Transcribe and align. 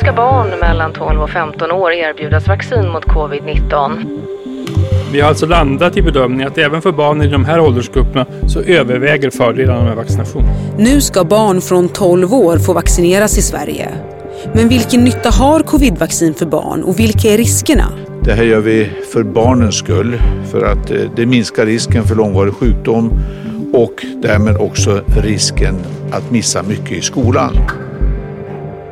ska 0.00 0.12
barn 0.12 0.58
mellan 0.60 0.92
12 0.92 1.22
och 1.22 1.30
15 1.30 1.70
år 1.70 1.92
erbjudas 1.92 2.48
vaccin 2.48 2.88
mot 2.88 3.04
covid-19. 3.04 4.04
Vi 5.12 5.20
har 5.20 5.28
alltså 5.28 5.46
landat 5.46 5.96
i 5.96 6.02
bedömningen 6.02 6.48
att 6.48 6.58
även 6.58 6.82
för 6.82 6.92
barn 6.92 7.22
i 7.22 7.26
de 7.26 7.44
här 7.44 7.60
åldersgrupperna 7.60 8.26
så 8.46 8.60
överväger 8.60 9.30
fördelarna 9.30 9.84
med 9.84 9.96
vaccination. 9.96 10.42
Nu 10.78 11.00
ska 11.00 11.24
barn 11.24 11.60
från 11.60 11.88
12 11.88 12.34
år 12.34 12.58
få 12.58 12.72
vaccineras 12.72 13.38
i 13.38 13.42
Sverige. 13.42 13.88
Men 14.54 14.68
vilken 14.68 15.04
nytta 15.04 15.30
har 15.30 15.60
covidvaccin 15.60 16.34
för 16.34 16.46
barn 16.46 16.82
och 16.82 16.98
vilka 16.98 17.28
är 17.28 17.36
riskerna? 17.36 17.92
Det 18.24 18.32
här 18.32 18.44
gör 18.44 18.60
vi 18.60 18.90
för 19.12 19.22
barnens 19.22 19.78
skull, 19.78 20.18
för 20.50 20.64
att 20.64 20.90
eh, 20.90 20.96
det 21.16 21.26
minskar 21.26 21.66
risken 21.66 22.04
för 22.04 22.14
långvarig 22.14 22.54
sjukdom 22.54 23.12
och 23.72 24.06
därmed 24.22 24.56
också 24.56 25.00
risken 25.22 25.74
att 26.12 26.30
missa 26.30 26.62
mycket 26.62 26.92
i 26.92 27.00
skolan. 27.00 27.56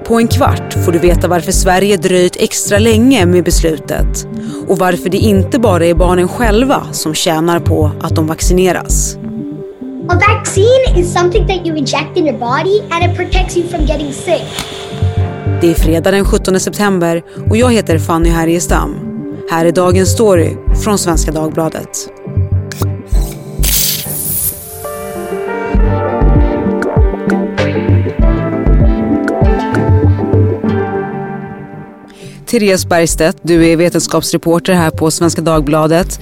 På 0.08 0.18
en 0.18 0.28
kvart 0.28 0.74
får 0.84 0.92
du 0.92 0.98
veta 0.98 1.28
varför 1.28 1.52
Sverige 1.52 1.96
dröjt 1.96 2.36
extra 2.36 2.78
länge 2.78 3.26
med 3.26 3.44
beslutet 3.44 4.26
och 4.68 4.78
varför 4.78 5.08
det 5.10 5.16
inte 5.16 5.58
bara 5.58 5.86
är 5.86 5.94
barnen 5.94 6.28
själva 6.28 6.82
som 6.92 7.14
tjänar 7.14 7.60
på 7.60 7.90
att 8.00 8.14
de 8.16 8.26
vaccineras. 8.26 9.16
A 10.08 10.20
vaccine 10.28 11.00
is 11.00 11.12
something 11.12 11.48
that 11.48 11.66
you 11.66 11.76
inject 11.76 12.16
in 12.16 12.26
your 12.26 12.38
body 12.38 12.80
and 12.90 13.10
it 13.10 13.16
protects 13.16 13.56
you 13.56 13.68
from 13.68 13.80
getting 13.80 14.12
sick. 14.12 14.44
Det 15.60 15.70
är 15.70 15.74
fredag 15.74 16.10
den 16.10 16.24
17 16.24 16.60
september 16.60 17.22
och 17.50 17.56
jag 17.56 17.72
heter 17.72 17.98
Fanny 17.98 18.28
Härgestam. 18.28 18.94
Här 19.50 19.66
är 19.66 19.72
dagens 19.72 20.12
story 20.12 20.56
från 20.84 20.98
Svenska 20.98 21.32
Dagbladet. 21.32 22.17
Therese 32.48 32.88
Bergstedt, 32.88 33.38
du 33.42 33.66
är 33.66 33.76
vetenskapsreporter 33.76 34.72
här 34.72 34.90
på 34.90 35.10
Svenska 35.10 35.42
Dagbladet. 35.42 36.20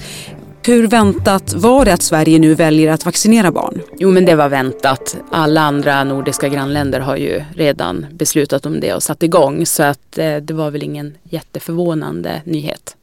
Hur 0.65 0.87
väntat 0.87 1.53
var 1.53 1.85
det 1.85 1.93
att 1.93 2.01
Sverige 2.01 2.39
nu 2.39 2.53
väljer 2.53 2.91
att 2.91 3.05
vaccinera 3.05 3.51
barn? 3.51 3.81
Jo 3.97 4.11
men 4.11 4.25
det 4.25 4.35
var 4.35 4.49
väntat. 4.49 5.17
Alla 5.31 5.61
andra 5.61 6.03
nordiska 6.03 6.49
grannländer 6.49 6.99
har 6.99 7.17
ju 7.17 7.43
redan 7.55 8.05
beslutat 8.11 8.65
om 8.65 8.79
det 8.79 8.93
och 8.93 9.03
satt 9.03 9.23
igång 9.23 9.65
så 9.65 9.83
att 9.83 10.17
eh, 10.17 10.37
det 10.37 10.53
var 10.53 10.71
väl 10.71 10.83
ingen 10.83 11.13
jätteförvånande 11.23 12.41
nyhet. 12.45 12.95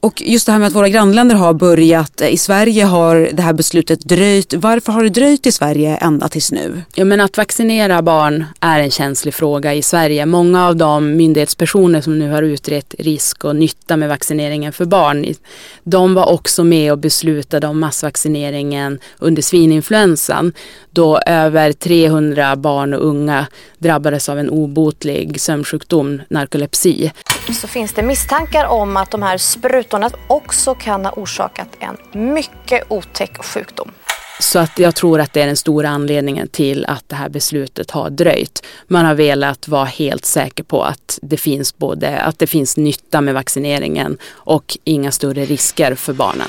Och 0.00 0.22
just 0.26 0.46
det 0.46 0.52
här 0.52 0.58
med 0.58 0.68
att 0.68 0.74
våra 0.74 0.88
grannländer 0.88 1.36
har 1.36 1.52
börjat. 1.52 2.20
I 2.20 2.36
Sverige 2.36 2.84
har 2.84 3.28
det 3.32 3.42
här 3.42 3.52
beslutet 3.52 4.00
dröjt. 4.00 4.54
Varför 4.54 4.92
har 4.92 5.02
det 5.02 5.08
dröjt 5.08 5.46
i 5.46 5.52
Sverige 5.52 5.96
ända 5.96 6.28
tills 6.28 6.52
nu? 6.52 6.82
Ja, 6.94 7.04
men 7.04 7.20
att 7.20 7.36
vaccinera 7.36 8.02
barn 8.02 8.44
är 8.60 8.80
en 8.80 8.90
känslig 8.90 9.34
fråga 9.34 9.74
i 9.74 9.82
Sverige. 9.82 10.26
Många 10.26 10.66
av 10.66 10.76
de 10.76 11.16
myndighetspersoner 11.16 12.00
som 12.00 12.18
nu 12.18 12.30
har 12.30 12.42
utrett 12.42 12.94
risk 12.98 13.44
och 13.44 13.56
nytta 13.56 13.96
med 13.96 14.08
vaccineringen 14.08 14.72
för 14.72 14.84
barn, 14.84 15.34
de 15.84 16.14
var 16.14 16.32
också 16.32 16.64
med 16.64 16.92
och 16.92 16.98
beslutade 16.98 17.66
om 17.66 17.80
massvaccineringen 17.80 18.98
under 19.18 19.42
svininfluensan 19.42 20.52
då 20.90 21.18
över 21.26 21.72
300 21.72 22.56
barn 22.56 22.94
och 22.94 23.06
unga 23.06 23.46
drabbades 23.78 24.28
av 24.28 24.38
en 24.38 24.50
obotlig 24.50 25.40
sömnsjukdom, 25.40 26.22
narkolepsi. 26.28 27.12
Så 27.60 27.68
finns 27.68 27.92
det 27.92 28.02
misstankar 28.02 28.66
om 28.66 28.96
att 28.96 29.10
de 29.10 29.22
här 29.22 29.38
sprutorna 29.72 30.10
också 30.26 30.74
kan 30.74 31.04
ha 31.04 31.12
orsakat 31.12 31.68
en 31.78 32.24
mycket 32.34 32.82
otäck 32.88 33.44
sjukdom. 33.44 33.90
Så 34.40 34.58
att 34.58 34.78
jag 34.78 34.94
tror 34.94 35.20
att 35.20 35.32
det 35.32 35.42
är 35.42 35.46
den 35.46 35.56
stora 35.56 35.88
anledningen 35.88 36.48
till 36.48 36.84
att 36.86 37.08
det 37.08 37.16
här 37.16 37.28
beslutet 37.28 37.90
har 37.90 38.10
dröjt. 38.10 38.62
Man 38.86 39.04
har 39.04 39.14
velat 39.14 39.68
vara 39.68 39.84
helt 39.84 40.24
säker 40.24 40.64
på 40.64 40.82
att 40.82 41.18
det 41.22 41.36
finns 41.36 41.78
både 41.78 42.20
att 42.20 42.38
det 42.38 42.46
finns 42.46 42.76
nytta 42.76 43.20
med 43.20 43.34
vaccineringen 43.34 44.18
och 44.30 44.78
inga 44.84 45.10
större 45.10 45.44
risker 45.44 45.94
för 45.94 46.12
barnen. 46.12 46.48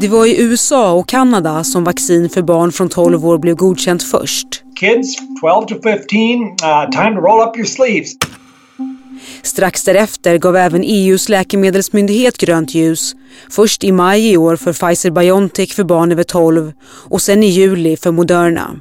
Det 0.00 0.08
var 0.08 0.26
i 0.26 0.42
USA 0.42 0.92
och 0.92 1.08
Kanada 1.08 1.64
som 1.64 1.84
vaccin 1.84 2.28
för 2.28 2.42
barn 2.42 2.72
från 2.72 2.88
12 2.88 3.26
år 3.26 3.38
blev 3.38 3.56
godkänt 3.56 4.02
först. 4.02 4.48
Kids 4.80 5.16
12 5.40 5.66
to 5.66 5.74
15, 5.82 5.92
uh, 5.92 6.90
time 6.90 7.14
to 7.14 7.20
roll 7.20 7.48
up 7.48 7.56
your 7.56 7.66
sleeves. 7.66 8.12
Strax 9.42 9.84
därefter 9.84 10.38
gav 10.38 10.56
även 10.56 10.82
EUs 10.84 11.28
läkemedelsmyndighet 11.28 12.38
grönt 12.38 12.74
ljus. 12.74 13.14
Först 13.50 13.84
i 13.84 13.92
maj 13.92 14.32
i 14.32 14.36
år 14.36 14.56
för 14.56 14.72
Pfizer-Biontech 14.72 15.74
för 15.74 15.84
barn 15.84 16.12
över 16.12 16.22
12 16.22 16.72
och 16.82 17.22
sen 17.22 17.42
i 17.42 17.46
juli 17.46 17.96
för 17.96 18.10
Moderna. 18.10 18.80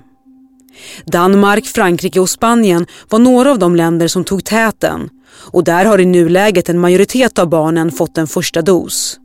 Danmark, 1.06 1.66
Frankrike 1.66 2.19
och 2.19 2.29
Spanien 2.29 2.85
var 3.09 3.19
några 3.19 3.51
av 3.51 3.59
de 3.59 3.75
länder 3.75 4.07
som 4.07 4.23
tog 4.23 4.44
täten 4.44 5.09
och 5.51 5.63
där 5.63 5.85
har 5.85 6.00
i 6.00 6.06
nuläget 6.06 6.69
en 6.69 6.79
majoritet 6.79 7.40
av 7.40 7.50
barnen 7.50 7.91
fått 7.91 8.17
en 8.17 8.28
första 8.28 8.62
dos. 8.62 9.19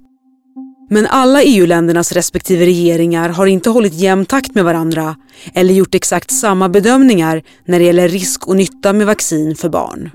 Men 0.90 1.06
alla 1.06 1.42
EU-ländernas 1.42 2.12
respektive 2.12 2.64
regeringar 2.64 3.28
har 3.28 3.46
inte 3.46 3.70
hållit 3.70 3.94
jämn 3.94 4.26
takt 4.26 4.54
med 4.54 4.64
varandra 4.64 5.16
eller 5.54 5.74
gjort 5.74 5.94
exakt 5.94 6.30
samma 6.30 6.68
bedömningar 6.68 7.42
när 7.64 7.78
det 7.78 7.84
gäller 7.84 8.08
risk 8.08 8.48
och 8.48 8.56
nytta 8.56 8.92
med 8.92 9.06
vaccin 9.06 9.56
för 9.56 9.68
barn. 9.68 10.10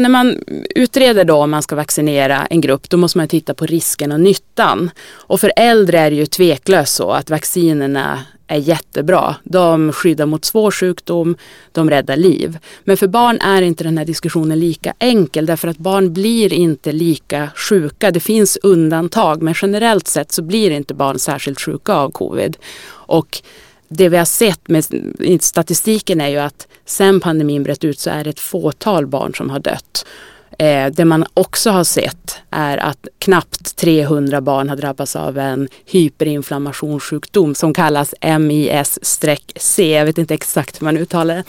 När 0.00 0.08
man 0.08 0.38
utreder 0.74 1.24
då 1.24 1.36
om 1.36 1.50
man 1.50 1.62
ska 1.62 1.76
vaccinera 1.76 2.46
en 2.46 2.60
grupp 2.60 2.90
då 2.90 2.96
måste 2.96 3.18
man 3.18 3.28
titta 3.28 3.54
på 3.54 3.66
risken 3.66 4.12
och 4.12 4.20
nyttan. 4.20 4.90
Och 5.10 5.40
för 5.40 5.52
äldre 5.56 5.98
är 5.98 6.10
det 6.10 6.16
ju 6.16 6.26
tveklöst 6.26 6.94
så 6.94 7.10
att 7.10 7.30
vaccinerna 7.30 8.18
är 8.46 8.56
jättebra. 8.56 9.36
De 9.44 9.92
skyddar 9.92 10.26
mot 10.26 10.44
svår 10.44 10.70
sjukdom, 10.70 11.36
de 11.72 11.90
räddar 11.90 12.16
liv. 12.16 12.58
Men 12.84 12.96
för 12.96 13.06
barn 13.06 13.38
är 13.40 13.62
inte 13.62 13.84
den 13.84 13.98
här 13.98 14.04
diskussionen 14.04 14.60
lika 14.60 14.94
enkel 14.98 15.46
därför 15.46 15.68
att 15.68 15.78
barn 15.78 16.12
blir 16.12 16.52
inte 16.52 16.92
lika 16.92 17.48
sjuka. 17.56 18.10
Det 18.10 18.20
finns 18.20 18.58
undantag 18.62 19.42
men 19.42 19.54
generellt 19.62 20.06
sett 20.06 20.32
så 20.32 20.42
blir 20.42 20.70
inte 20.70 20.94
barn 20.94 21.18
särskilt 21.18 21.60
sjuka 21.60 21.94
av 21.94 22.10
covid. 22.10 22.56
Och 22.90 23.42
det 23.92 24.08
vi 24.08 24.16
har 24.16 24.24
sett 24.24 24.68
med 24.68 24.84
statistiken 25.40 26.20
är 26.20 26.28
ju 26.28 26.38
att 26.38 26.66
sen 26.84 27.20
pandemin 27.20 27.62
bröt 27.62 27.84
ut 27.84 27.98
så 27.98 28.10
är 28.10 28.24
det 28.24 28.30
ett 28.30 28.40
fåtal 28.40 29.06
barn 29.06 29.34
som 29.34 29.50
har 29.50 29.58
dött. 29.58 30.06
Eh, 30.58 30.86
det 30.86 31.04
man 31.04 31.24
också 31.34 31.70
har 31.70 31.84
sett 31.84 32.38
är 32.50 32.78
att 32.78 33.08
knappt 33.18 33.76
300 33.76 34.40
barn 34.40 34.68
har 34.68 34.76
drabbats 34.76 35.16
av 35.16 35.38
en 35.38 35.68
hyperinflammationssjukdom 35.86 37.54
som 37.54 37.74
kallas 37.74 38.14
MIS-C. 38.40 39.98
Jag 39.98 40.04
vet 40.04 40.18
inte 40.18 40.34
exakt 40.34 40.80
hur 40.80 40.84
man 40.84 40.96
uttalar 40.96 41.34
det. 41.34 41.44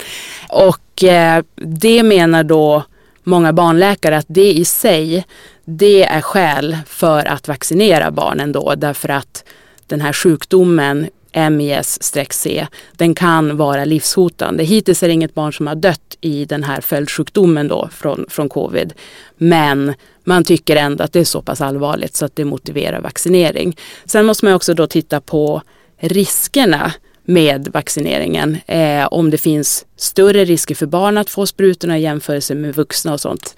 Och 0.48 1.04
eh, 1.04 1.44
det 1.56 2.02
menar 2.02 2.44
då 2.44 2.84
många 3.22 3.52
barnläkare 3.52 4.16
att 4.16 4.26
det 4.28 4.52
i 4.52 4.64
sig, 4.64 5.26
det 5.64 6.04
är 6.04 6.20
skäl 6.20 6.78
för 6.86 7.24
att 7.24 7.48
vaccinera 7.48 8.10
barnen 8.10 8.52
då 8.52 8.74
därför 8.74 9.08
att 9.08 9.44
den 9.86 10.00
här 10.00 10.12
sjukdomen 10.12 11.06
MIS-C, 11.32 12.66
den 12.92 13.14
kan 13.14 13.56
vara 13.56 13.84
livshotande. 13.84 14.64
Hittills 14.64 15.02
är 15.02 15.08
det 15.08 15.14
inget 15.14 15.34
barn 15.34 15.52
som 15.52 15.66
har 15.66 15.74
dött 15.74 16.16
i 16.20 16.44
den 16.44 16.62
här 16.62 16.80
följdsjukdomen 16.80 17.68
då 17.68 17.88
från, 17.92 18.26
från 18.28 18.48
covid. 18.48 18.92
Men 19.36 19.94
man 20.24 20.44
tycker 20.44 20.76
ändå 20.76 21.04
att 21.04 21.12
det 21.12 21.20
är 21.20 21.24
så 21.24 21.42
pass 21.42 21.60
allvarligt 21.60 22.16
så 22.16 22.24
att 22.24 22.36
det 22.36 22.44
motiverar 22.44 23.00
vaccinering. 23.00 23.76
Sen 24.04 24.26
måste 24.26 24.44
man 24.44 24.54
också 24.54 24.74
då 24.74 24.86
titta 24.86 25.20
på 25.20 25.62
riskerna 25.98 26.92
med 27.24 27.68
vaccineringen. 27.68 28.56
Eh, 28.66 29.06
om 29.10 29.30
det 29.30 29.38
finns 29.38 29.86
större 29.96 30.44
risker 30.44 30.74
för 30.74 30.86
barn 30.86 31.18
att 31.18 31.30
få 31.30 31.46
sprutorna 31.46 31.98
i 31.98 32.02
jämförelse 32.02 32.54
med 32.54 32.74
vuxna 32.74 33.12
och 33.12 33.20
sånt. 33.20 33.56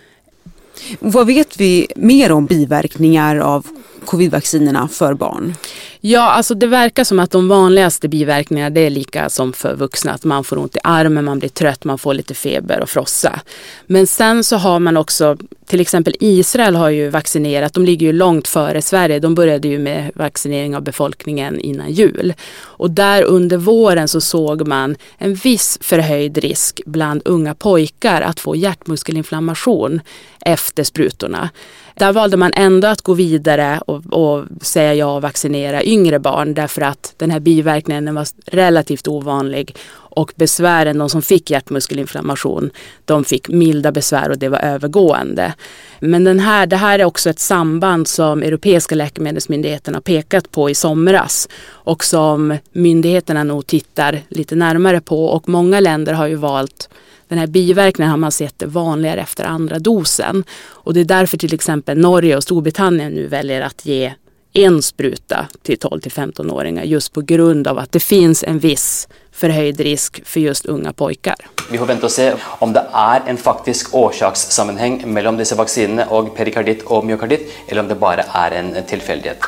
Vad 0.98 1.26
vet 1.26 1.60
vi 1.60 1.86
mer 1.96 2.32
om 2.32 2.46
biverkningar 2.46 3.36
av 3.36 3.66
covidvaccinerna 4.04 4.88
för 4.88 5.14
barn? 5.14 5.54
Ja, 6.00 6.30
alltså 6.30 6.54
det 6.54 6.66
verkar 6.66 7.04
som 7.04 7.20
att 7.20 7.30
de 7.30 7.48
vanligaste 7.48 8.08
biverkningarna 8.08 8.70
det 8.70 8.80
är 8.80 8.90
lika 8.90 9.30
som 9.30 9.52
för 9.52 9.74
vuxna. 9.74 10.12
Att 10.12 10.24
man 10.24 10.44
får 10.44 10.58
ont 10.58 10.76
i 10.76 10.78
armen, 10.84 11.24
man 11.24 11.38
blir 11.38 11.48
trött, 11.48 11.84
man 11.84 11.98
får 11.98 12.14
lite 12.14 12.34
feber 12.34 12.80
och 12.80 12.88
frossa. 12.88 13.40
Men 13.86 14.06
sen 14.06 14.44
så 14.44 14.56
har 14.56 14.78
man 14.78 14.96
också, 14.96 15.36
till 15.66 15.80
exempel 15.80 16.16
Israel 16.20 16.76
har 16.76 16.90
ju 16.90 17.08
vaccinerat, 17.08 17.74
de 17.74 17.84
ligger 17.84 18.06
ju 18.06 18.12
långt 18.12 18.48
före 18.48 18.82
Sverige. 18.82 19.18
De 19.20 19.34
började 19.34 19.68
ju 19.68 19.78
med 19.78 20.10
vaccinering 20.14 20.76
av 20.76 20.82
befolkningen 20.82 21.60
innan 21.60 21.92
jul. 21.92 22.34
Och 22.56 22.90
där 22.90 23.22
under 23.22 23.56
våren 23.56 24.08
så 24.08 24.20
såg 24.20 24.68
man 24.68 24.96
en 25.18 25.34
viss 25.34 25.78
förhöjd 25.80 26.38
risk 26.38 26.80
bland 26.86 27.22
unga 27.24 27.54
pojkar 27.54 28.20
att 28.20 28.40
få 28.40 28.56
hjärtmuskelinflammation 28.56 30.00
efter 30.40 30.84
sprutorna. 30.84 31.50
Där 31.94 32.12
valde 32.12 32.36
man 32.36 32.52
ändå 32.56 32.88
att 32.88 33.02
gå 33.02 33.14
vidare 33.14 33.80
och, 33.86 34.02
och 34.06 34.44
säga 34.60 34.94
ja 34.94 35.16
och 35.16 35.22
vaccinera 35.22 35.84
yngre 35.84 36.18
barn 36.18 36.54
därför 36.54 36.82
att 36.82 37.14
den 37.16 37.30
här 37.30 37.40
biverkningen 37.40 38.14
var 38.14 38.26
relativt 38.46 39.08
ovanlig 39.08 39.76
Och 40.16 40.32
besvären, 40.36 40.98
de 40.98 41.10
som 41.10 41.22
fick 41.22 41.50
hjärtmuskelinflammation, 41.50 42.70
de 43.04 43.24
fick 43.24 43.48
milda 43.48 43.92
besvär 43.92 44.30
och 44.30 44.38
det 44.38 44.48
var 44.48 44.58
övergående. 44.58 45.54
Men 46.00 46.24
den 46.24 46.40
här, 46.40 46.66
det 46.66 46.76
här 46.76 46.98
är 46.98 47.04
också 47.04 47.30
ett 47.30 47.38
samband 47.38 48.08
som 48.08 48.42
Europeiska 48.42 48.94
läkemedelsmyndigheten 48.94 49.94
har 49.94 50.00
pekat 50.00 50.50
på 50.50 50.70
i 50.70 50.74
somras 50.74 51.48
och 51.66 52.04
som 52.04 52.58
myndigheterna 52.72 53.44
nog 53.44 53.66
tittar 53.66 54.20
lite 54.28 54.54
närmare 54.54 55.00
på 55.00 55.26
och 55.26 55.48
många 55.48 55.80
länder 55.80 56.12
har 56.12 56.26
ju 56.26 56.36
valt 56.36 56.88
den 57.34 57.38
här 57.40 57.46
biverkningen 57.46 58.10
har 58.10 58.16
man 58.16 58.32
sett 58.32 58.62
är 58.62 58.66
vanligare 58.66 59.20
efter 59.20 59.44
andra 59.44 59.78
dosen. 59.78 60.44
Och 60.66 60.94
det 60.94 61.00
är 61.00 61.04
därför 61.04 61.38
till 61.38 61.54
exempel 61.54 61.98
Norge 61.98 62.36
och 62.36 62.42
Storbritannien 62.42 63.12
nu 63.12 63.26
väljer 63.26 63.60
att 63.60 63.86
ge 63.86 64.14
en 64.52 64.82
spruta 64.82 65.46
till 65.62 65.78
12 65.78 66.00
till 66.00 66.12
15-åringar 66.12 66.84
just 66.84 67.12
på 67.12 67.20
grund 67.20 67.68
av 67.68 67.78
att 67.78 67.92
det 67.92 68.00
finns 68.00 68.44
en 68.44 68.58
viss 68.58 69.08
förhöjd 69.32 69.80
risk 69.80 70.26
för 70.26 70.40
just 70.40 70.66
unga 70.66 70.92
pojkar. 70.92 71.36
Vi 71.70 71.78
får 71.78 71.86
vänta 71.86 72.06
och 72.06 72.12
se 72.12 72.34
om 72.58 72.72
det 72.72 72.86
är 72.92 73.22
en 73.26 73.36
faktisk 73.36 73.94
orsakssammanhang 73.94 75.02
mellan 75.06 75.36
dessa 75.36 75.56
vacciner 75.56 76.12
och 76.12 76.36
perikardit 76.36 76.82
och 76.82 77.04
myokardit 77.04 77.52
eller 77.68 77.80
om 77.80 77.88
det 77.88 77.94
bara 77.94 78.22
är 78.22 78.50
en 78.50 78.74
tillfällighet. 78.86 79.38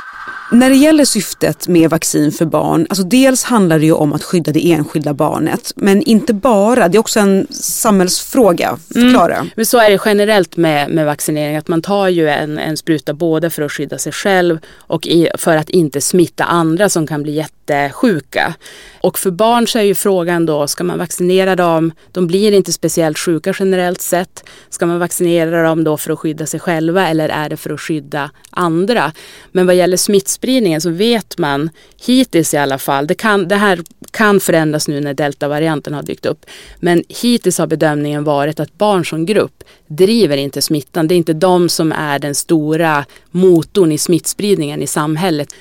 När 0.53 0.71
det 0.71 0.77
gäller 0.77 1.05
syftet 1.05 1.69
med 1.69 1.91
vaccin 1.91 2.33
för 2.33 2.45
barn, 2.45 2.87
alltså 2.89 3.05
dels 3.05 3.45
handlar 3.45 3.79
det 3.79 3.85
ju 3.85 3.93
om 3.93 4.13
att 4.13 4.23
skydda 4.23 4.53
det 4.53 4.73
enskilda 4.73 5.15
barnet, 5.15 5.73
men 5.77 6.03
inte 6.03 6.35
bara, 6.35 6.89
det 6.89 6.97
är 6.97 7.01
också 7.01 7.21
en 7.21 7.47
samhällsfråga. 7.51 8.79
Förklara. 8.93 9.35
Mm. 9.35 9.51
Men 9.57 9.67
så 9.67 9.79
är 9.79 9.91
det 9.91 10.01
generellt 10.05 10.57
med, 10.57 10.91
med 10.91 11.07
vaccinering, 11.07 11.57
att 11.57 11.69
man 11.69 11.83
tar 11.83 12.09
ju 12.09 12.29
en, 12.29 12.59
en 12.59 12.77
spruta 12.77 13.15
både 13.15 13.51
för 13.51 13.63
att 13.63 13.73
skydda 13.73 13.99
sig 13.99 14.13
själv 14.13 14.59
och 14.77 15.07
i, 15.07 15.29
för 15.35 15.57
att 15.57 15.71
inte 15.71 16.01
smitta 16.01 16.45
andra 16.45 16.89
som 16.89 17.07
kan 17.07 17.23
bli 17.23 17.41
jättesjuka. 17.67 18.55
Och 19.01 19.19
för 19.19 19.31
barn 19.31 19.67
så 19.67 19.79
är 19.79 19.83
ju 19.83 19.95
frågan 19.95 20.47
då, 20.47 20.67
ska 20.67 20.85
man 20.85 20.99
vaccinera 20.99 21.57
dem? 21.57 21.93
De 22.13 22.27
blir 22.27 22.53
inte 22.53 22.73
speciellt 22.73 23.19
sjuka 23.19 23.55
generellt 23.59 24.01
sett. 24.01 24.45
Ska 24.71 24.87
man 24.87 24.99
vaccinera 24.99 25.63
dem 25.63 25.85
då 25.85 25.97
för 25.97 26.13
att 26.13 26.19
skydda 26.19 26.47
sig 26.47 26.61
själva 26.61 27.09
eller 27.09 27.29
är 27.29 27.49
det 27.49 27.57
för 27.57 27.71
att 27.71 27.81
skydda 27.81 28.31
andra? 28.51 29.13
Men 29.53 29.67
vad 29.67 29.77
gäller 29.77 29.97
smittspridningen 29.97 30.81
så 30.81 30.91
vet 30.91 31.39
man 31.39 31.71
hittills 32.07 32.55
i 32.55 32.57
alla 32.57 32.79
fall, 32.79 33.07
det, 33.07 33.15
kan, 33.15 33.49
det 33.49 33.57
här 33.57 33.81
kan 34.11 34.41
förändras 34.41 34.89
nu 34.89 35.01
när 35.01 35.15
deltavarianten 35.15 35.95
har 35.95 36.03
dykt 36.03 36.27
upp, 36.27 36.47
men 36.81 37.05
hittills 37.09 37.59
har 37.59 37.67
bedömningen 37.67 38.25
varit 38.25 38.61
att 38.61 38.79
barn 38.79 39.05
som 39.05 39.27
grupp 39.27 39.65
driver 39.89 40.37
inte 40.37 40.63
smittan. 40.63 41.09
Det 41.09 41.15
är 41.15 41.17
inte 41.17 41.33
de 41.33 41.69
som 41.69 41.93
är 41.93 42.19
den 42.19 42.35
stora 42.35 43.05
motorn 43.31 43.93
i 43.93 43.99
smittspridningen 43.99 44.83
i 44.83 44.87
samhället. 44.87 45.55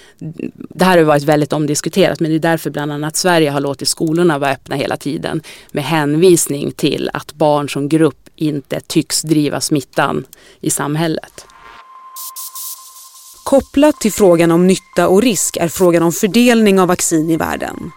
Det 0.69 0.85
här 0.85 0.97
har 0.97 1.03
varit 1.03 1.23
väldigt 1.23 1.53
omdiskuterat 1.53 2.19
men 2.19 2.31
det 2.31 2.37
är 2.37 2.39
därför 2.39 2.69
bland 2.69 2.91
annat 2.91 3.15
Sverige 3.15 3.49
har 3.49 3.59
låtit 3.59 3.87
skolorna 3.87 4.37
vara 4.37 4.51
öppna 4.51 4.75
hela 4.75 4.97
tiden 4.97 5.41
med 5.71 5.83
hänvisning 5.83 6.71
till 6.71 7.09
att 7.13 7.33
barn 7.33 7.69
som 7.69 7.89
grupp 7.89 8.29
inte 8.35 8.79
tycks 8.79 9.21
driva 9.21 9.61
smittan 9.61 10.25
i 10.61 10.69
samhället. 10.69 11.45
Kopplat 13.45 13.99
till 13.99 14.11
frågan 14.11 14.51
om 14.51 14.67
nytta 14.67 15.07
och 15.07 15.21
risk 15.21 15.57
är 15.57 15.67
frågan 15.67 16.03
om 16.03 16.11
fördelning 16.11 16.79
av 16.79 16.87
vaccin 16.87 17.29
i 17.29 17.37
världen. 17.37 17.91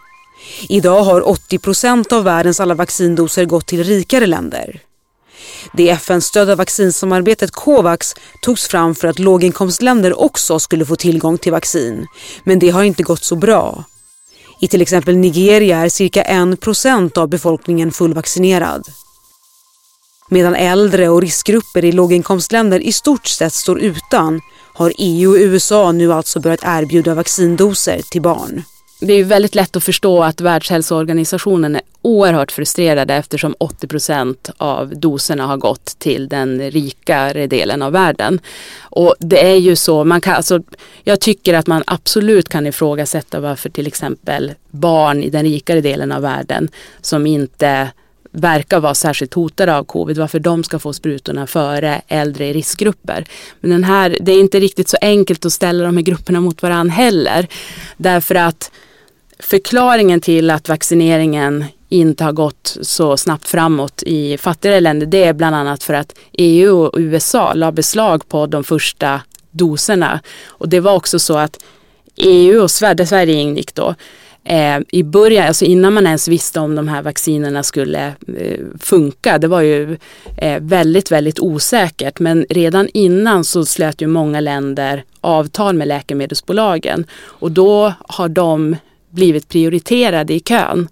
Idag 0.69 1.03
har 1.03 1.29
80 1.29 1.59
procent 1.59 2.13
av 2.13 2.25
världens 2.25 2.61
alla 2.61 2.75
vaccindoser 2.75 3.45
gått 3.45 3.67
till 3.67 3.85
rikare 3.85 4.27
länder. 4.27 4.81
Det 5.73 5.91
FN-stödda 5.91 6.57
vaccinsamarbetet 6.57 7.51
Covax 7.51 8.15
togs 8.43 8.69
fram 8.69 8.95
för 8.95 9.09
att 9.09 9.19
låginkomstländer 9.19 10.21
också 10.21 10.59
skulle 10.59 10.85
få 10.85 10.97
tillgång 10.97 11.39
till 11.39 11.53
vaccin. 11.53 12.07
Men 12.45 12.59
det 12.59 12.71
har 12.71 12.83
inte 12.83 13.03
gått 13.03 13.25
så 13.25 13.37
bra. 13.37 13.85
I 14.61 14.69
till 14.69 14.83
exempel 14.83 15.17
Nigeria 15.17 15.79
är 15.79 15.89
cirka 15.89 16.23
1 16.23 16.61
procent 16.61 17.19
av 17.19 17.29
befolkningen 17.29 17.93
fullvaccinerad. 17.93 18.89
Medan 20.31 20.55
äldre 20.55 21.09
och 21.09 21.23
riskgrupper 21.23 21.85
i 21.85 21.93
låginkomstländer 21.93 22.81
i 22.81 22.93
stort 22.93 23.27
sett 23.27 23.53
står 23.55 23.81
utan 23.81 24.41
har 24.75 24.93
EU 24.99 25.31
och 25.31 25.37
USA 25.37 25.93
nu 25.93 26.13
alltså 26.13 26.41
börjat 26.41 26.61
erbjuda 26.63 27.15
vaccindoser 27.15 28.01
till 28.11 28.23
barn. 28.23 28.65
Det 29.01 29.13
är 29.13 29.25
väldigt 29.25 29.55
lätt 29.55 29.77
att 29.77 29.85
förstå 29.85 30.23
att 30.23 30.41
Världshälsoorganisationen 30.41 31.77
är 31.77 31.83
oerhört 32.03 32.53
frustrerade 32.53 33.15
eftersom 33.15 33.55
80 33.59 33.87
procent 33.87 34.51
av 34.57 34.97
doserna 34.97 35.47
har 35.47 35.57
gått 35.57 35.99
till 35.99 36.29
den 36.29 36.71
rikare 36.71 37.47
delen 37.47 37.83
av 37.83 37.93
världen. 37.93 38.41
Och 38.81 39.15
det 39.19 39.47
är 39.47 39.57
ju 39.57 39.77
så, 39.77 40.05
man 40.05 40.21
kan, 40.21 40.35
alltså, 40.35 40.63
jag 41.05 41.21
tycker 41.21 41.55
att 41.55 41.67
man 41.67 41.83
absolut 41.87 42.49
kan 42.49 42.67
ifrågasätta 42.67 43.41
varför 43.41 43.71
till 43.71 43.87
exempel 43.87 44.53
barn 44.71 45.23
i 45.23 45.31
den 45.31 45.43
rikare 45.45 45.81
delen 45.81 46.13
av 46.13 46.23
världen 46.23 46.69
som 47.01 47.27
inte 47.27 47.91
verkar 48.31 48.81
vara 48.81 48.95
särskilt 48.95 49.35
hotade 49.35 49.77
av 49.77 49.85
covid, 49.85 50.19
varför 50.19 50.39
de 50.39 50.65
ska 50.65 50.79
få 50.79 50.93
sprutorna 50.93 51.47
före 51.47 52.03
äldre 52.09 52.47
i 52.47 52.53
riskgrupper. 52.53 53.25
Men 53.61 53.71
den 53.71 53.85
här, 53.85 54.19
det 54.21 54.33
är 54.33 54.41
inte 54.41 54.61
riktigt 54.61 54.89
så 54.89 54.97
enkelt 55.01 55.47
att 55.47 55.53
ställa 55.53 55.85
de 55.85 55.97
här 55.97 56.05
grupperna 56.05 56.41
mot 56.41 56.63
varandra 56.63 56.95
heller. 56.95 57.47
Därför 57.97 58.35
att 58.35 58.71
förklaringen 59.39 60.21
till 60.21 60.51
att 60.51 60.69
vaccineringen 60.69 61.65
inte 61.89 62.25
har 62.25 62.33
gått 62.33 62.77
så 62.83 63.17
snabbt 63.17 63.49
framåt 63.49 64.03
i 64.03 64.39
fattigare 64.39 64.81
länder 64.81 65.07
det 65.07 65.25
är 65.25 65.33
bland 65.33 65.57
annat 65.57 65.83
för 65.83 65.95
att 65.95 66.15
EU 66.33 66.77
och 66.77 66.99
USA 66.99 67.53
la 67.55 67.73
beslag 67.73 68.29
på 68.29 68.47
de 68.47 68.65
första 68.65 69.21
doserna. 69.51 70.21
Och 70.47 70.69
det 70.69 70.81
var 70.81 70.95
också 70.95 71.19
så 71.19 71.39
att 71.39 71.65
EU 72.17 72.63
och 72.63 72.71
Sverige, 72.71 73.07
Sverige 73.07 73.35
ingick 73.35 73.75
då, 73.75 73.95
eh, 74.45 74.79
i 74.89 75.03
början, 75.03 75.47
alltså 75.47 75.65
innan 75.65 75.95
man 75.95 76.07
ens 76.07 76.29
visste 76.29 76.61
om 76.61 76.75
de 76.75 76.89
här 76.89 77.03
vaccinerna 77.03 77.63
skulle 77.63 78.07
eh, 78.39 78.59
funka, 78.81 79.39
det 79.39 79.49
var 79.49 79.61
ju 79.61 79.99
eh, 80.37 80.61
väldigt, 80.61 81.11
väldigt 81.11 81.41
osäkert. 81.41 82.19
Men 82.19 82.47
redan 82.51 82.89
innan 82.95 83.45
så 83.45 83.65
slöt 83.65 84.03
ju 84.03 84.07
många 84.07 84.41
länder 84.41 85.05
avtal 85.21 85.75
med 85.75 85.89
läkemedelsbolagen 85.89 87.05
och 87.23 87.53
då 87.53 87.93
har 88.09 88.29
de 88.29 88.77
blivit 89.11 89.49
prioriterade 89.49 90.35
i 90.35 90.41
kön. 90.41 90.89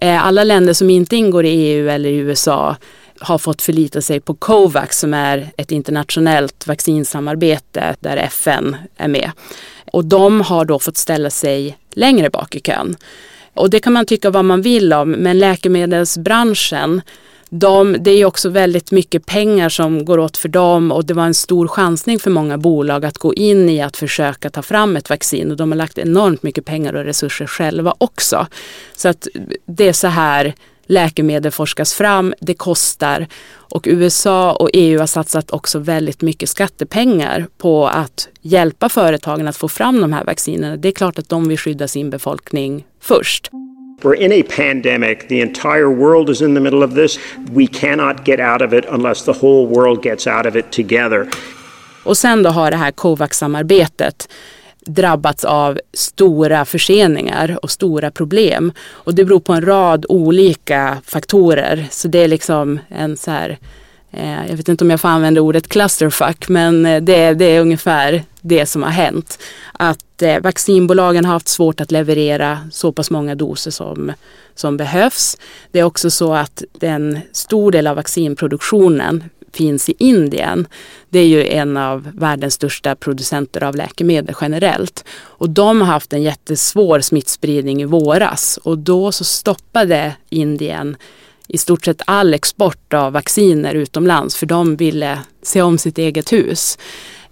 Eh, 0.00 0.26
alla 0.26 0.44
länder 0.44 0.72
som 0.72 0.90
inte 0.90 1.16
ingår 1.16 1.44
i 1.44 1.48
EU 1.48 1.88
eller 1.88 2.08
i 2.08 2.16
USA 2.16 2.76
har 3.20 3.38
fått 3.38 3.62
förlita 3.62 4.00
sig 4.00 4.20
på 4.20 4.34
Covax 4.34 4.98
som 4.98 5.14
är 5.14 5.50
ett 5.56 5.72
internationellt 5.72 6.66
vaccinsamarbete 6.66 7.96
där 8.00 8.16
FN 8.16 8.76
är 8.96 9.08
med. 9.08 9.30
Och 9.92 10.04
de 10.04 10.40
har 10.40 10.64
då 10.64 10.78
fått 10.78 10.96
ställa 10.96 11.30
sig 11.30 11.78
längre 11.90 12.30
bak 12.30 12.54
i 12.54 12.60
kön. 12.60 12.96
Och 13.54 13.70
det 13.70 13.80
kan 13.80 13.92
man 13.92 14.06
tycka 14.06 14.30
vad 14.30 14.44
man 14.44 14.62
vill 14.62 14.92
om 14.92 15.10
men 15.10 15.38
läkemedelsbranschen 15.38 17.02
de, 17.50 17.96
det 18.00 18.10
är 18.10 18.24
också 18.24 18.48
väldigt 18.48 18.90
mycket 18.90 19.26
pengar 19.26 19.68
som 19.68 20.04
går 20.04 20.18
åt 20.18 20.36
för 20.36 20.48
dem 20.48 20.92
och 20.92 21.04
det 21.04 21.14
var 21.14 21.24
en 21.24 21.34
stor 21.34 21.68
chansning 21.68 22.18
för 22.18 22.30
många 22.30 22.58
bolag 22.58 23.04
att 23.04 23.18
gå 23.18 23.34
in 23.34 23.68
i 23.68 23.82
att 23.82 23.96
försöka 23.96 24.50
ta 24.50 24.62
fram 24.62 24.96
ett 24.96 25.10
vaccin 25.10 25.50
och 25.50 25.56
de 25.56 25.72
har 25.72 25.76
lagt 25.76 25.98
enormt 25.98 26.42
mycket 26.42 26.64
pengar 26.64 26.92
och 26.92 27.04
resurser 27.04 27.46
själva 27.46 27.94
också. 27.98 28.46
Så 28.96 29.08
att 29.08 29.28
det 29.66 29.88
är 29.88 29.92
så 29.92 30.06
här 30.06 30.54
läkemedel 30.86 31.52
forskas 31.52 31.94
fram, 31.94 32.34
det 32.40 32.54
kostar 32.54 33.26
och 33.50 33.86
USA 33.90 34.52
och 34.52 34.70
EU 34.72 35.00
har 35.00 35.06
satsat 35.06 35.50
också 35.50 35.78
väldigt 35.78 36.22
mycket 36.22 36.48
skattepengar 36.48 37.46
på 37.58 37.86
att 37.86 38.28
hjälpa 38.40 38.88
företagen 38.88 39.48
att 39.48 39.56
få 39.56 39.68
fram 39.68 40.00
de 40.00 40.12
här 40.12 40.24
vaccinerna. 40.24 40.76
Det 40.76 40.88
är 40.88 40.92
klart 40.92 41.18
att 41.18 41.28
de 41.28 41.48
vill 41.48 41.58
skydda 41.58 41.88
sin 41.88 42.10
befolkning 42.10 42.86
först. 43.00 43.50
We're 44.02 44.14
in 44.14 44.32
a 44.32 44.42
pandemic. 44.42 45.28
The 45.28 45.40
entire 45.40 45.90
world 45.90 46.30
is 46.30 46.40
in 46.40 46.54
the 46.54 46.60
middle 46.60 46.84
of 46.84 46.94
this. 46.94 47.18
We 47.52 47.66
cannot 47.66 48.24
get 48.24 48.40
out 48.40 48.62
of 48.62 48.72
it 48.72 48.84
unless 48.88 49.24
the 49.24 49.32
whole 49.32 49.66
world 49.66 50.02
gets 50.02 50.26
out 50.26 50.46
of 50.46 50.56
it 50.56 50.70
together. 50.72 51.28
Och 52.04 52.16
sen 52.16 52.42
då 52.42 52.50
har 52.50 52.70
det 52.70 52.76
här 52.76 52.90
COVAX-samarbetet 52.90 54.28
drabbats 54.86 55.44
av 55.44 55.80
stora 55.92 56.64
förseningar 56.64 57.58
och 57.62 57.70
stora 57.70 58.10
problem. 58.10 58.72
Och 58.90 59.14
det 59.14 59.24
beror 59.24 59.40
på 59.40 59.52
en 59.52 59.64
rad 59.64 60.06
olika 60.08 60.98
faktorer. 61.04 61.86
Så 61.90 62.08
det 62.08 62.18
är 62.18 62.28
liksom 62.28 62.78
en 62.88 63.16
så 63.16 63.30
här, 63.30 63.58
eh, 64.10 64.46
jag 64.48 64.56
vet 64.56 64.68
inte 64.68 64.84
om 64.84 64.90
jag 64.90 65.00
får 65.00 65.08
använda 65.08 65.40
ordet 65.40 65.68
clusterfuck, 65.68 66.48
men 66.48 66.86
eh, 66.86 67.02
det, 67.02 67.34
det 67.34 67.44
är 67.44 67.60
ungefär 67.60 68.22
det 68.48 68.66
som 68.66 68.82
har 68.82 68.90
hänt. 68.90 69.38
Att 69.72 70.22
eh, 70.22 70.40
vaccinbolagen 70.40 71.24
har 71.24 71.32
haft 71.32 71.48
svårt 71.48 71.80
att 71.80 71.90
leverera 71.90 72.58
så 72.72 72.92
pass 72.92 73.10
många 73.10 73.34
doser 73.34 73.70
som, 73.70 74.12
som 74.54 74.76
behövs. 74.76 75.38
Det 75.72 75.78
är 75.78 75.84
också 75.84 76.10
så 76.10 76.34
att 76.34 76.62
en 76.80 77.20
stor 77.32 77.72
del 77.72 77.86
av 77.86 77.96
vaccinproduktionen 77.96 79.24
finns 79.52 79.88
i 79.88 79.94
Indien. 79.98 80.66
Det 81.08 81.18
är 81.18 81.26
ju 81.26 81.48
en 81.48 81.76
av 81.76 82.10
världens 82.14 82.54
största 82.54 82.94
producenter 82.94 83.62
av 83.64 83.76
läkemedel 83.76 84.34
generellt. 84.40 85.04
Och 85.20 85.50
de 85.50 85.80
har 85.80 85.88
haft 85.88 86.12
en 86.12 86.22
jättesvår 86.22 87.00
smittspridning 87.00 87.82
i 87.82 87.84
våras 87.84 88.58
och 88.62 88.78
då 88.78 89.12
så 89.12 89.24
stoppade 89.24 90.12
Indien 90.30 90.96
i 91.48 91.58
stort 91.58 91.84
sett 91.84 92.02
all 92.04 92.34
export 92.34 92.94
av 92.94 93.12
vacciner 93.12 93.74
utomlands 93.74 94.36
för 94.36 94.46
de 94.46 94.76
ville 94.76 95.18
se 95.42 95.62
om 95.62 95.78
sitt 95.78 95.98
eget 95.98 96.32
hus. 96.32 96.78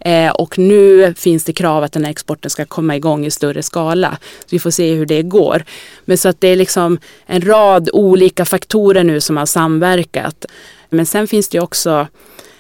Eh, 0.01 0.31
och 0.31 0.59
nu 0.59 1.15
finns 1.15 1.45
det 1.45 1.53
krav 1.53 1.85
att 1.85 1.93
den 1.93 2.05
här 2.05 2.11
exporten 2.11 2.51
ska 2.51 2.65
komma 2.65 2.97
igång 2.97 3.27
i 3.27 3.31
större 3.31 3.63
skala. 3.63 4.19
Så 4.41 4.47
vi 4.51 4.59
får 4.59 4.71
se 4.71 4.95
hur 4.95 5.07
det 5.07 5.23
går. 5.23 5.65
Men 6.05 6.19
så 6.19 6.29
att 6.29 6.41
det 6.41 6.49
är 6.49 6.57
liksom 6.57 6.99
en 7.27 7.41
rad 7.41 7.91
olika 7.93 8.45
faktorer 8.45 9.05
nu 9.05 9.21
som 9.21 9.37
har 9.37 9.47
samverkat. 9.47 10.47
Men 10.91 11.07
sen 11.07 11.27
finns 11.27 11.49
det 11.49 11.61
också, 11.61 12.07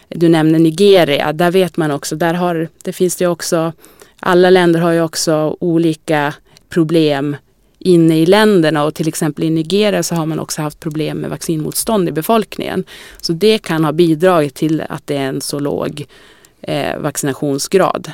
du 0.08 0.28
nämner 0.28 0.58
Nigeria, 0.58 1.32
där 1.32 1.50
vet 1.50 1.76
man 1.76 1.90
också, 1.90 2.16
där 2.16 2.34
har, 2.34 2.68
det 2.82 2.92
finns 2.92 3.16
det 3.16 3.26
också, 3.26 3.72
alla 4.20 4.50
länder 4.50 4.80
har 4.80 4.92
ju 4.92 5.02
också 5.02 5.56
olika 5.60 6.34
problem 6.68 7.36
inne 7.78 8.18
i 8.18 8.26
länderna 8.26 8.84
och 8.84 8.94
till 8.94 9.08
exempel 9.08 9.44
i 9.44 9.50
Nigeria 9.50 10.02
så 10.02 10.14
har 10.14 10.26
man 10.26 10.38
också 10.40 10.62
haft 10.62 10.80
problem 10.80 11.18
med 11.18 11.30
vaccinmotstånd 11.30 12.08
i 12.08 12.12
befolkningen. 12.12 12.84
Så 13.20 13.32
det 13.32 13.58
kan 13.58 13.84
ha 13.84 13.92
bidragit 13.92 14.54
till 14.54 14.82
att 14.88 15.06
det 15.06 15.16
är 15.16 15.28
en 15.28 15.40
så 15.40 15.58
låg 15.58 16.06
eh, 16.66 16.98
vaccinationsgrad. 16.98 18.12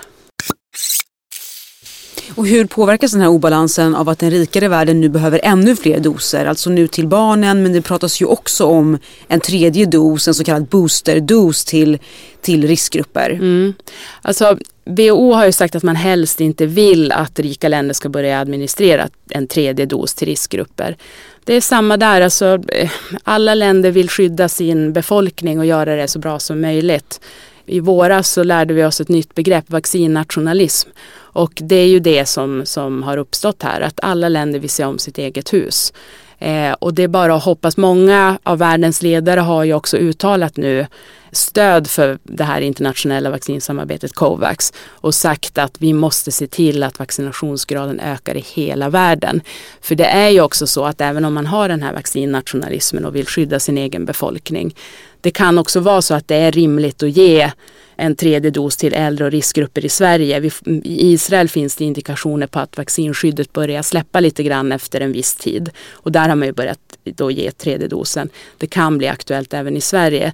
Och 2.34 2.46
hur 2.46 2.64
påverkas 2.64 3.12
den 3.12 3.20
här 3.20 3.28
obalansen 3.28 3.94
av 3.94 4.08
att 4.08 4.18
den 4.18 4.30
rikare 4.30 4.68
världen 4.68 5.00
nu 5.00 5.08
behöver 5.08 5.40
ännu 5.42 5.76
fler 5.76 6.00
doser? 6.00 6.46
Alltså 6.46 6.70
nu 6.70 6.88
till 6.88 7.08
barnen 7.08 7.62
men 7.62 7.72
det 7.72 7.82
pratas 7.82 8.22
ju 8.22 8.26
också 8.26 8.66
om 8.66 8.98
en 9.28 9.40
tredje 9.40 9.86
dos, 9.86 10.28
en 10.28 10.34
så 10.34 10.44
kallad 10.44 10.66
boosterdos 10.66 11.64
till, 11.64 11.98
till 12.40 12.66
riskgrupper. 12.66 13.30
Mm. 13.30 13.74
Alltså 14.22 14.58
WHO 14.84 15.32
har 15.32 15.46
ju 15.46 15.52
sagt 15.52 15.74
att 15.74 15.82
man 15.82 15.96
helst 15.96 16.40
inte 16.40 16.66
vill 16.66 17.12
att 17.12 17.38
rika 17.38 17.68
länder 17.68 17.94
ska 17.94 18.08
börja 18.08 18.40
administrera 18.40 19.08
en 19.30 19.46
tredje 19.46 19.86
dos 19.86 20.14
till 20.14 20.28
riskgrupper. 20.28 20.96
Det 21.44 21.54
är 21.54 21.60
samma 21.60 21.96
där, 21.96 22.20
alltså, 22.20 22.58
eh, 22.68 22.90
alla 23.24 23.54
länder 23.54 23.90
vill 23.90 24.10
skydda 24.10 24.48
sin 24.48 24.92
befolkning 24.92 25.58
och 25.58 25.66
göra 25.66 25.96
det 25.96 26.08
så 26.08 26.18
bra 26.18 26.38
som 26.38 26.60
möjligt. 26.60 27.20
I 27.66 27.80
våras 27.80 28.30
så 28.30 28.42
lärde 28.42 28.74
vi 28.74 28.84
oss 28.84 29.00
ett 29.00 29.08
nytt 29.08 29.34
begrepp, 29.34 29.70
vaccinnationalism. 29.70 30.88
Och 31.14 31.52
det 31.54 31.76
är 31.76 31.86
ju 31.86 32.00
det 32.00 32.26
som, 32.26 32.66
som 32.66 33.02
har 33.02 33.16
uppstått 33.16 33.62
här, 33.62 33.80
att 33.80 34.00
alla 34.02 34.28
länder 34.28 34.58
vill 34.58 34.70
se 34.70 34.84
om 34.84 34.98
sitt 34.98 35.18
eget 35.18 35.52
hus. 35.52 35.92
Eh, 36.38 36.72
och 36.72 36.94
det 36.94 37.02
är 37.02 37.08
bara 37.08 37.34
att 37.34 37.44
hoppas. 37.44 37.76
Många 37.76 38.38
av 38.42 38.58
världens 38.58 39.02
ledare 39.02 39.40
har 39.40 39.64
ju 39.64 39.74
också 39.74 39.96
uttalat 39.96 40.56
nu 40.56 40.86
stöd 41.32 41.86
för 41.86 42.18
det 42.22 42.44
här 42.44 42.60
internationella 42.60 43.30
vaccinsamarbetet 43.30 44.12
Covax 44.12 44.72
och 44.88 45.14
sagt 45.14 45.58
att 45.58 45.76
vi 45.78 45.92
måste 45.92 46.32
se 46.32 46.46
till 46.46 46.82
att 46.82 46.98
vaccinationsgraden 46.98 48.00
ökar 48.00 48.36
i 48.36 48.44
hela 48.54 48.88
världen. 48.88 49.40
För 49.80 49.94
det 49.94 50.04
är 50.04 50.28
ju 50.28 50.40
också 50.40 50.66
så 50.66 50.84
att 50.84 51.00
även 51.00 51.24
om 51.24 51.34
man 51.34 51.46
har 51.46 51.68
den 51.68 51.82
här 51.82 51.92
vaccinnationalismen 51.92 53.04
och 53.04 53.16
vill 53.16 53.26
skydda 53.26 53.60
sin 53.60 53.78
egen 53.78 54.04
befolkning, 54.04 54.74
det 55.20 55.30
kan 55.30 55.58
också 55.58 55.80
vara 55.80 56.02
så 56.02 56.14
att 56.14 56.28
det 56.28 56.36
är 56.36 56.52
rimligt 56.52 57.02
att 57.02 57.16
ge 57.16 57.50
en 57.96 58.16
tredje 58.16 58.50
dos 58.50 58.76
till 58.76 58.94
äldre 58.94 59.24
och 59.24 59.30
riskgrupper 59.30 59.84
i 59.84 59.88
Sverige. 59.88 60.50
I 60.66 61.12
Israel 61.12 61.48
finns 61.48 61.76
det 61.76 61.84
indikationer 61.84 62.46
på 62.46 62.58
att 62.58 62.78
vaccinskyddet 62.78 63.52
börjar 63.52 63.82
släppa 63.82 64.20
lite 64.20 64.42
grann 64.42 64.72
efter 64.72 65.00
en 65.00 65.12
viss 65.12 65.34
tid. 65.34 65.70
Och 65.92 66.12
där 66.12 66.28
har 66.28 66.36
man 66.36 66.48
ju 66.48 66.52
börjat 66.52 66.78
då 67.04 67.30
ge 67.30 67.50
tredje 67.50 67.88
dosen. 67.88 68.28
Det 68.58 68.66
kan 68.66 68.98
bli 68.98 69.08
aktuellt 69.08 69.54
även 69.54 69.76
i 69.76 69.80
Sverige. 69.80 70.32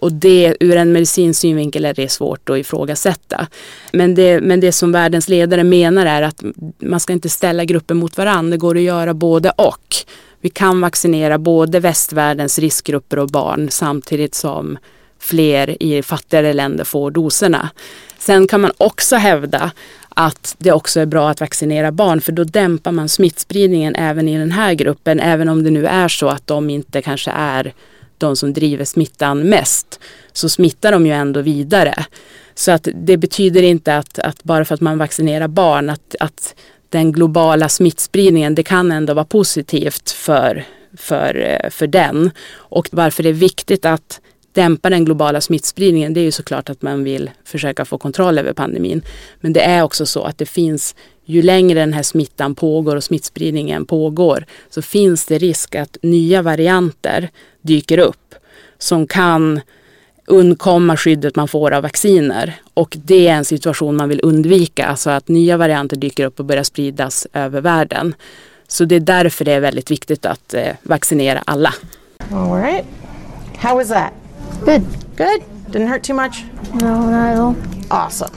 Och 0.00 0.12
det, 0.12 0.56
ur 0.60 0.76
en 0.76 0.92
medicinsk 0.92 1.40
synvinkel 1.40 1.84
är 1.84 1.94
det 1.94 2.08
svårt 2.08 2.50
att 2.50 2.58
ifrågasätta. 2.58 3.46
Men 3.92 4.14
det, 4.14 4.40
men 4.40 4.60
det 4.60 4.72
som 4.72 4.92
världens 4.92 5.28
ledare 5.28 5.64
menar 5.64 6.06
är 6.06 6.22
att 6.22 6.42
man 6.78 7.00
ska 7.00 7.12
inte 7.12 7.28
ställa 7.28 7.64
grupper 7.64 7.94
mot 7.94 8.18
varandra. 8.18 8.50
Det 8.50 8.56
går 8.56 8.76
att 8.76 8.82
göra 8.82 9.14
både 9.14 9.50
och. 9.50 9.96
Vi 10.40 10.48
kan 10.48 10.80
vaccinera 10.80 11.38
både 11.38 11.80
västvärldens 11.80 12.58
riskgrupper 12.58 13.18
och 13.18 13.28
barn 13.28 13.70
samtidigt 13.70 14.34
som 14.34 14.78
fler 15.18 15.82
i 15.82 16.02
fattigare 16.02 16.52
länder 16.52 16.84
får 16.84 17.10
doserna. 17.10 17.70
Sen 18.18 18.46
kan 18.46 18.60
man 18.60 18.72
också 18.76 19.16
hävda 19.16 19.70
att 20.08 20.54
det 20.58 20.72
också 20.72 21.00
är 21.00 21.06
bra 21.06 21.30
att 21.30 21.40
vaccinera 21.40 21.92
barn 21.92 22.20
för 22.20 22.32
då 22.32 22.44
dämpar 22.44 22.92
man 22.92 23.08
smittspridningen 23.08 23.94
även 23.94 24.28
i 24.28 24.38
den 24.38 24.52
här 24.52 24.74
gruppen. 24.74 25.20
Även 25.20 25.48
om 25.48 25.64
det 25.64 25.70
nu 25.70 25.86
är 25.86 26.08
så 26.08 26.28
att 26.28 26.46
de 26.46 26.70
inte 26.70 27.02
kanske 27.02 27.30
är 27.30 27.72
de 28.20 28.36
som 28.36 28.52
driver 28.52 28.84
smittan 28.84 29.48
mest 29.48 30.00
så 30.32 30.48
smittar 30.48 30.92
de 30.92 31.06
ju 31.06 31.12
ändå 31.12 31.40
vidare. 31.40 32.04
Så 32.54 32.72
att 32.72 32.88
det 32.94 33.16
betyder 33.16 33.62
inte 33.62 33.96
att, 33.96 34.18
att 34.18 34.44
bara 34.44 34.64
för 34.64 34.74
att 34.74 34.80
man 34.80 34.98
vaccinerar 34.98 35.48
barn 35.48 35.90
att, 35.90 36.14
att 36.20 36.54
den 36.88 37.12
globala 37.12 37.68
smittspridningen, 37.68 38.54
det 38.54 38.62
kan 38.62 38.92
ändå 38.92 39.14
vara 39.14 39.24
positivt 39.24 40.10
för, 40.10 40.64
för, 40.96 41.36
eh, 41.36 41.70
för 41.70 41.86
den. 41.86 42.30
Och 42.52 42.88
varför 42.92 43.22
det 43.22 43.28
är 43.28 43.32
viktigt 43.32 43.84
att 43.84 44.20
dämpa 44.52 44.90
den 44.90 45.04
globala 45.04 45.40
smittspridningen 45.40 46.14
det 46.14 46.20
är 46.20 46.24
ju 46.24 46.32
såklart 46.32 46.70
att 46.70 46.82
man 46.82 47.04
vill 47.04 47.30
försöka 47.44 47.84
få 47.84 47.98
kontroll 47.98 48.38
över 48.38 48.52
pandemin. 48.52 49.02
Men 49.40 49.52
det 49.52 49.60
är 49.60 49.82
också 49.82 50.06
så 50.06 50.22
att 50.22 50.38
det 50.38 50.46
finns, 50.46 50.94
ju 51.24 51.42
längre 51.42 51.80
den 51.80 51.92
här 51.92 52.02
smittan 52.02 52.54
pågår 52.54 52.96
och 52.96 53.04
smittspridningen 53.04 53.86
pågår 53.86 54.46
så 54.70 54.82
finns 54.82 55.26
det 55.26 55.38
risk 55.38 55.74
att 55.74 55.96
nya 56.02 56.42
varianter 56.42 57.30
dyker 57.62 57.98
upp 57.98 58.34
som 58.78 59.06
kan 59.06 59.60
undkomma 60.26 60.96
skyddet 60.96 61.36
man 61.36 61.48
får 61.48 61.70
av 61.72 61.82
vacciner. 61.82 62.54
Och 62.74 62.96
det 63.04 63.28
är 63.28 63.34
en 63.34 63.44
situation 63.44 63.96
man 63.96 64.08
vill 64.08 64.20
undvika, 64.22 64.86
alltså 64.86 65.10
att 65.10 65.28
nya 65.28 65.56
varianter 65.56 65.96
dyker 65.96 66.24
upp 66.24 66.40
och 66.40 66.44
börjar 66.44 66.62
spridas 66.62 67.26
över 67.32 67.60
världen. 67.60 68.14
Så 68.68 68.84
det 68.84 68.96
är 68.96 69.00
därför 69.00 69.44
det 69.44 69.52
är 69.52 69.60
väldigt 69.60 69.90
viktigt 69.90 70.26
att 70.26 70.54
eh, 70.54 70.72
vaccinera 70.82 71.42
alla. 71.46 71.74
All 72.32 72.62
right. 72.62 72.84
How 73.56 73.74
was 73.76 73.88
that? 73.88 74.19
Good. 74.64 74.82
Good? 75.16 75.42
Didn't 75.66 75.88
hurt 75.88 76.02
too 76.02 76.14
much? 76.14 76.44
No, 76.72 77.10
not 77.10 77.14
at 77.14 77.38
all. 77.38 77.54
Awesome. 77.88 78.30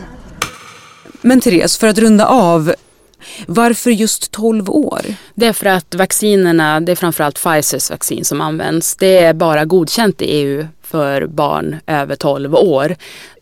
Men 1.21 1.41
Therese, 1.41 1.77
för 1.77 1.87
att 1.87 1.97
runda 1.97 2.25
av, 2.25 2.73
varför 3.47 3.91
just 3.91 4.31
12 4.31 4.69
år? 4.69 5.01
Det 5.35 5.45
är 5.45 5.53
för 5.53 5.65
att 5.65 5.95
vaccinerna, 5.95 6.79
det 6.79 6.91
är 6.91 6.95
framförallt 6.95 7.43
Pfizers 7.43 7.89
vaccin 7.89 8.25
som 8.25 8.41
används. 8.41 8.95
Det 8.95 9.17
är 9.17 9.33
bara 9.33 9.65
godkänt 9.65 10.21
i 10.21 10.25
EU 10.25 10.67
för 10.81 11.27
barn 11.27 11.75
över 11.87 12.15
12 12.15 12.55
år. 12.55 12.95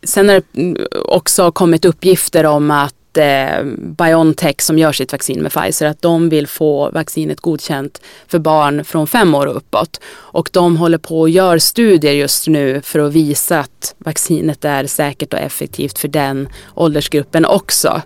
Sen 0.04 0.30
har 0.30 0.42
det 0.52 0.88
också 1.06 1.52
kommit 1.52 1.86
uppgifter 1.86 2.46
om 2.46 2.72
att 2.72 2.96
eh, 3.18 3.64
Biontech 3.78 4.62
som 4.62 4.78
gör 4.78 4.92
sitt 4.92 5.12
vaccin 5.12 5.42
med 5.42 5.52
Pfizer 5.52 5.86
att 5.86 6.02
de 6.02 6.30
vill 6.30 6.48
få 6.48 6.92
vaccinet 6.92 7.42
godkänt 7.42 8.02
för 8.28 8.40
barn 8.40 8.86
från 8.86 9.08
fem 9.08 9.36
år 9.36 9.46
och 9.46 9.58
uppåt. 9.58 10.00
Och 10.14 10.50
de 10.54 10.78
håller 10.78 10.98
på 10.98 11.20
och 11.20 11.30
gör 11.30 11.58
studier 11.58 12.14
just 12.14 12.48
nu 12.48 12.82
för 12.82 13.00
att 13.00 13.14
visa 13.14 13.60
att 13.60 13.96
vaccinet 13.98 14.66
är 14.66 14.86
säkert 14.86 15.34
och 15.34 15.40
effektivt 15.40 15.98
för 15.98 16.08
den 16.08 16.50
åldersgruppen 16.76 17.46
också. 17.46 18.02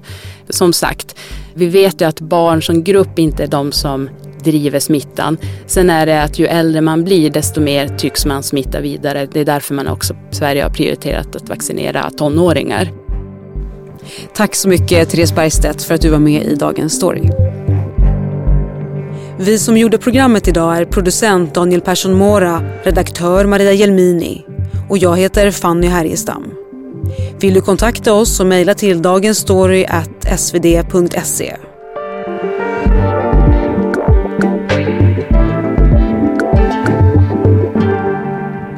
Som 0.50 0.74
sagt, 0.74 1.16
vi 1.54 1.66
vet 1.66 2.02
ju 2.02 2.06
att 2.06 2.20
barn 2.20 2.62
som 2.62 2.84
grupp 2.84 3.20
inte 3.20 3.44
är 3.44 3.48
de 3.48 3.72
som 3.72 4.10
driver 4.44 4.80
smittan. 4.80 5.38
Sen 5.66 5.90
är 5.90 6.06
det 6.06 6.24
att 6.24 6.40
ju 6.40 6.46
äldre 6.46 6.82
man 6.82 7.04
blir 7.04 7.30
desto 7.30 7.62
mer 7.62 7.88
tycks 7.88 8.26
man 8.26 8.44
smitta 8.44 8.82
vidare. 8.82 9.28
Det 9.32 9.40
är 9.40 9.46
därför 9.46 9.74
man 9.74 9.88
också 9.88 10.16
Sverige 10.32 10.64
har 10.64 10.70
prioriterat 10.70 11.36
att 11.36 11.50
vaccinera 11.50 12.12
tonåringar. 12.18 13.05
Tack 14.34 14.56
så 14.56 14.70
mycket 14.70 15.10
Therese 15.10 15.36
Bergstedt 15.36 15.84
för 15.84 15.94
att 15.94 16.02
du 16.02 16.10
var 16.10 16.20
med 16.20 16.44
i 16.44 16.56
Dagens 16.56 16.94
Story. 16.94 17.30
Vi 19.40 19.60
som 19.60 19.78
gjorde 19.78 19.98
programmet 19.98 20.48
idag 20.48 20.78
är 20.78 20.86
producent 20.86 21.54
Daniel 21.54 21.82
Persson 21.82 22.14
Mora, 22.14 22.62
redaktör 22.84 23.46
Maria 23.46 23.74
Jelmini 23.74 24.46
och 24.90 24.98
jag 24.98 25.18
heter 25.18 25.52
Fanny 25.52 25.88
Härgestam. 25.88 26.44
Vill 27.40 27.54
du 27.54 27.62
kontakta 27.62 28.14
oss 28.14 28.36
så 28.36 28.46
mejla 28.46 28.74
till 28.74 29.02
dagensstory.svd.se. 29.02 31.56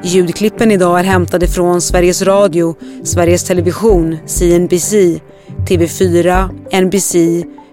Ljudklippen 0.07 0.71
idag 0.71 0.99
är 0.99 1.03
hämtade 1.03 1.47
från 1.47 1.81
Sveriges 1.81 2.21
Radio, 2.21 2.75
Sveriges 3.03 3.43
Television, 3.43 4.17
CNBC, 4.25 5.19
TV4, 5.67 6.49
NBC, 6.81 7.15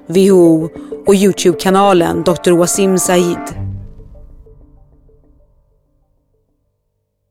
WHO 0.06 0.68
och 1.06 1.14
Youtube-kanalen 1.14 2.22
Dr. 2.22 2.52
Wasim 2.52 2.98
Said. 2.98 3.63